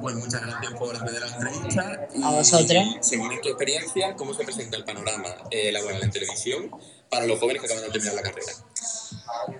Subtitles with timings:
[0.00, 2.08] Bueno, muchas gracias por hacer la entrevista.
[2.22, 2.84] A vosotros.
[3.00, 6.70] Según tu experiencia, ¿cómo se presenta el panorama eh, laboral en televisión
[7.10, 8.52] para los jóvenes que acaban de terminar la carrera?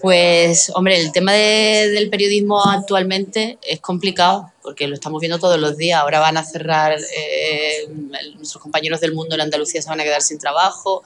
[0.01, 5.59] Pues, hombre, el tema de- del periodismo actualmente es complicado porque lo estamos viendo todos
[5.59, 6.01] los días.
[6.01, 7.89] Ahora van a cerrar, eh,
[8.37, 11.03] nuestros compañeros del mundo en Andalucía se van a quedar sin trabajo.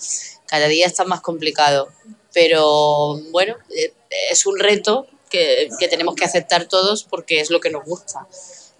[0.46, 1.88] Cada día está más complicado.
[2.34, 3.92] Pero bueno, eh,
[4.30, 8.28] es un reto que, que tenemos que aceptar todos porque es lo que nos gusta.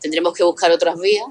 [0.00, 1.26] Tendremos que buscar otras vías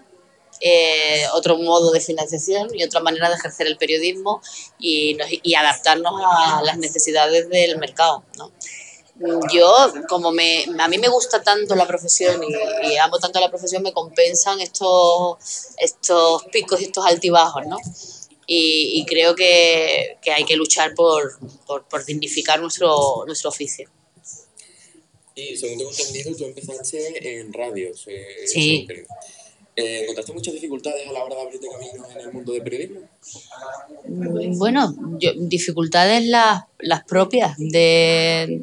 [0.64, 4.42] eh, otro modo de financiación y otra manera de ejercer el periodismo
[4.78, 8.24] y, nos- y adaptarnos a las necesidades del mercado.
[8.38, 8.52] ¿no?
[9.52, 9.72] Yo,
[10.08, 13.82] como me, a mí me gusta tanto la profesión y, y amo tanto la profesión,
[13.84, 15.38] me compensan estos,
[15.78, 17.78] estos picos y estos altibajos, ¿no?
[18.48, 23.90] Y, y creo que, que hay que luchar por, por, por dignificar nuestro, nuestro oficio.
[25.36, 28.04] Y según tengo entendido, tú empezaste en radios.
[28.08, 28.88] eh, Sí.
[29.78, 33.00] Eh, ¿Encontraste muchas dificultades a la hora de abrirte camino en el mundo del periodismo?
[34.58, 38.62] Bueno, yo- dificultades las, las propias, de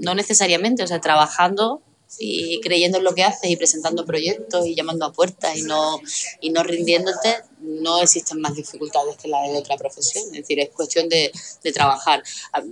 [0.00, 1.80] no necesariamente, o sea, trabajando
[2.18, 6.00] y creyendo en lo que haces y presentando proyectos y llamando a puertas y no,
[6.40, 10.24] y no rindiéndote, no existen más dificultades que las de otra profesión.
[10.26, 11.32] Es decir, es cuestión de,
[11.64, 12.22] de trabajar.
[12.52, 12.62] Ah,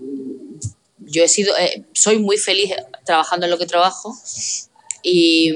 [1.01, 2.73] Yo he sido, eh, soy muy feliz
[3.05, 4.17] trabajando en lo que trabajo
[5.03, 5.53] y,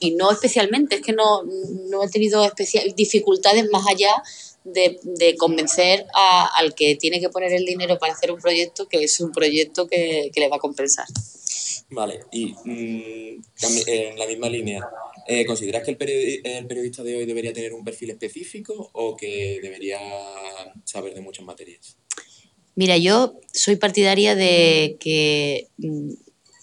[0.00, 1.42] y no especialmente, es que no,
[1.88, 4.10] no he tenido especial, dificultades más allá
[4.64, 8.88] de, de convencer a- al que tiene que poner el dinero para hacer un proyecto
[8.88, 11.06] que es un proyecto que, que le va a compensar.
[11.90, 13.42] Vale, y mm,
[13.86, 14.86] en la misma línea,
[15.28, 19.16] eh, ¿consideras que el, periodi- el periodista de hoy debería tener un perfil específico o
[19.16, 19.98] que debería
[20.84, 21.96] saber de muchas materias?
[22.74, 26.10] Mira, yo soy partidaria de que mm,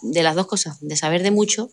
[0.02, 1.70] de las dos cosas, de saber de mucho,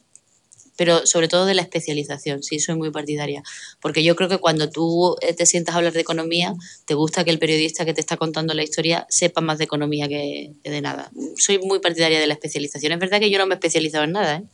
[0.78, 3.42] pero sobre todo de la especialización, sí, soy muy partidaria.
[3.80, 7.24] Porque yo creo que cuando tú eh, te sientas a hablar de economía, te gusta
[7.24, 10.80] que el periodista que te está contando la historia sepa más de economía que, de
[10.80, 11.10] nada.
[11.36, 12.92] Soy muy partidaria de la especialización.
[12.92, 14.36] Es verdad que yo no me he especializado en nada.
[14.36, 14.44] ¿eh?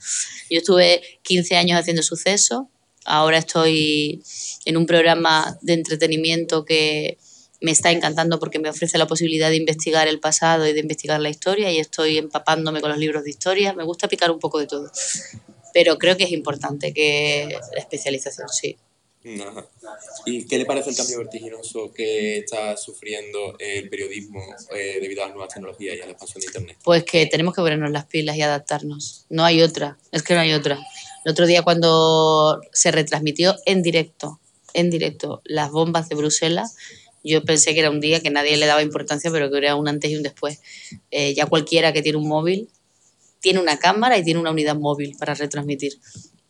[0.48, 2.62] Yo estuve 15 años haciendo sucesos,
[3.04, 4.22] ahora estoy
[4.64, 7.18] en un programa de entretenimiento que
[7.64, 11.18] me está encantando porque me ofrece la posibilidad de investigar el pasado y de investigar
[11.18, 13.72] la historia y estoy empapándome con los libros de historia.
[13.72, 14.92] Me gusta picar un poco de todo.
[15.72, 18.76] Pero creo que es importante que la especialización, sí.
[19.40, 19.66] Ajá.
[20.26, 24.42] ¿Y qué le parece el cambio vertiginoso que está sufriendo el periodismo
[24.76, 26.76] eh, debido a las nuevas tecnologías y a la expansión de Internet?
[26.84, 29.24] Pues que tenemos que ponernos las pilas y adaptarnos.
[29.30, 30.78] No hay otra, es que no hay otra.
[31.24, 34.38] El otro día cuando se retransmitió en directo,
[34.74, 36.76] en directo, las bombas de Bruselas,
[37.30, 39.88] yo pensé que era un día que nadie le daba importancia, pero que era un
[39.88, 40.60] antes y un después.
[41.10, 42.68] Eh, ya cualquiera que tiene un móvil
[43.40, 45.98] tiene una cámara y tiene una unidad móvil para retransmitir.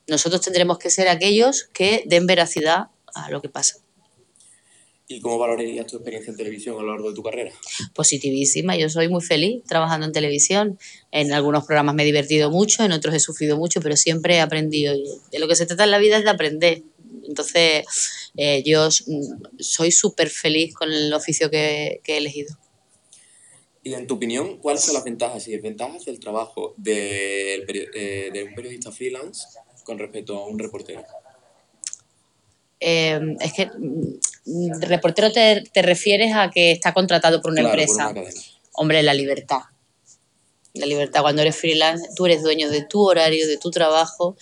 [0.07, 3.79] Nosotros tendremos que ser aquellos que den veracidad a lo que pasa.
[5.09, 7.53] ¿Y cómo valorarías tu experiencia en televisión a lo largo de tu carrera?
[7.95, 8.77] positivísima.
[8.77, 10.79] Yo soy muy feliz trabajando en televisión.
[11.11, 14.41] En algunos programas me he divertido mucho, en otros he sufrido mucho, pero siempre he
[14.41, 14.95] aprendido.
[15.31, 16.83] De lo que se trata en la vida es de aprender.
[17.27, 17.85] Entonces,
[18.37, 18.89] eh, yo
[19.59, 22.57] soy súper feliz con el oficio que, que he elegido.
[23.83, 28.45] Y en tu opinión, ¿cuáles son las ventajas y desventajas del trabajo peri- eh, de
[28.45, 29.47] un periodista freelance
[29.85, 31.05] con respecto a un reportero?
[32.81, 37.73] Eh, es que mm, reportero te, te refieres a que está contratado por una Claro,
[37.77, 38.05] por empresa.
[38.07, 38.41] una cadena.
[38.73, 39.61] Hombre, la libertad.
[40.75, 41.21] La libertad.
[41.23, 44.37] Cuando eres freelance, tú eres dueño de tu horario, de tu trabajo,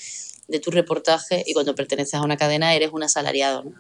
[0.48, 3.64] de tu reportaje y cuando perteneces a una cadena eres un asalariado.
[3.64, 3.72] ¿no?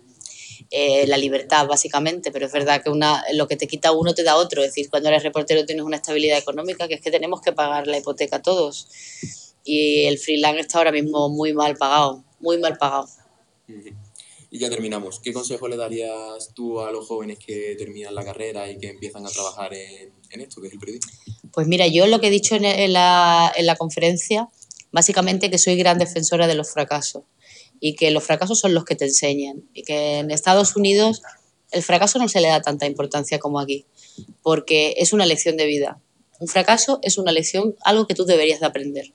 [0.70, 4.22] Eh, la libertad, básicamente, pero es verdad que una, lo que te quita uno te
[4.22, 4.62] da otro.
[4.62, 7.86] Es decir, cuando eres reportero tienes una estabilidad económica, que es que tenemos que pagar
[7.86, 8.88] la hipoteca todos.
[9.64, 13.08] Y el freelance está ahora mismo muy mal pagado, muy mal pagado.
[14.50, 15.20] Y ya terminamos.
[15.20, 19.24] ¿Qué consejo le darías tú a los jóvenes que terminan la carrera y que empiezan
[19.26, 21.12] a trabajar en, en esto, que es el periodismo?
[21.52, 24.48] Pues mira, yo lo que he dicho en la, en la conferencia,
[24.92, 27.24] básicamente que soy gran defensora de los fracasos
[27.80, 31.22] y que los fracasos son los que te enseñan y que en Estados Unidos
[31.72, 33.86] el fracaso no se le da tanta importancia como aquí,
[34.42, 36.00] porque es una lección de vida.
[36.38, 39.12] Un fracaso es una lección, algo que tú deberías de aprender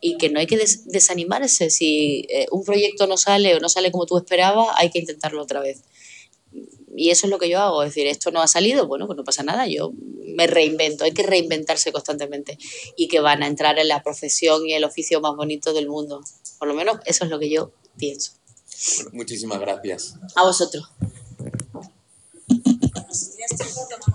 [0.00, 1.70] y que no hay que des- desanimarse.
[1.70, 5.42] Si eh, un proyecto no sale o no sale como tú esperabas, hay que intentarlo
[5.42, 5.82] otra vez.
[6.94, 9.16] Y eso es lo que yo hago, es decir, esto no ha salido, bueno, pues
[9.16, 9.92] no pasa nada, yo
[10.36, 12.58] me reinvento, hay que reinventarse constantemente
[12.96, 16.22] y que van a entrar en la profesión y el oficio más bonito del mundo.
[16.58, 18.32] Por lo menos eso es lo que yo pienso.
[18.96, 20.14] Bueno, muchísimas gracias.
[20.34, 20.90] A vosotros.